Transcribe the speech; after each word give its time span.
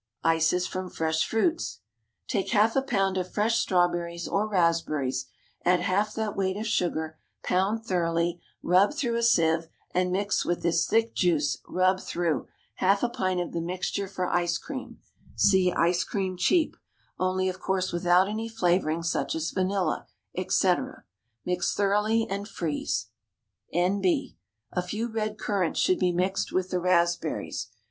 ICES 0.23 0.65
FROM 0.65 0.89
FRESH 0.89 1.27
FRUITS. 1.27 1.81
Take 2.27 2.49
half 2.49 2.75
a 2.75 2.81
pound 2.81 3.19
of 3.19 3.31
fresh 3.31 3.59
strawberries 3.59 4.27
or 4.27 4.47
raspberries, 4.47 5.27
add 5.63 5.81
half 5.81 6.15
that 6.15 6.35
weight 6.35 6.57
of 6.57 6.65
sugar, 6.65 7.19
pound 7.43 7.85
thoroughly, 7.85 8.41
rub 8.63 8.95
through 8.95 9.13
a 9.15 9.21
sieve, 9.21 9.67
and 9.91 10.11
mix 10.11 10.43
with 10.43 10.63
this 10.63 10.87
thick 10.87 11.13
juice, 11.13 11.59
rubbed 11.67 12.01
through, 12.01 12.47
half 12.77 13.03
a 13.03 13.09
pint 13.09 13.39
of 13.41 13.51
the 13.51 13.61
mixture 13.61 14.05
made 14.05 14.11
for 14.11 14.25
ice 14.27 14.57
cream 14.57 14.97
(see 15.35 15.71
ICE 15.71 16.03
CREAM, 16.03 16.35
CHEAP), 16.35 16.77
only, 17.19 17.47
of 17.47 17.59
course, 17.59 17.91
without 17.93 18.27
any 18.27 18.49
flavouring 18.49 19.03
such 19.03 19.35
as 19.35 19.51
vanilla, 19.51 20.07
etc. 20.35 21.03
Mix 21.45 21.75
thoroughly, 21.75 22.25
and 22.27 22.47
freeze. 22.47 23.09
N.B. 23.71 24.35
A 24.71 24.81
few 24.81 25.07
red 25.09 25.37
currants 25.37 25.79
should 25.79 25.99
be 25.99 26.11
mixed 26.11 26.51
with 26.51 26.71
the 26.71 26.79
raspberries. 26.79 27.67